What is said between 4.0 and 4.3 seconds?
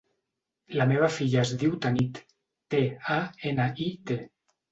te.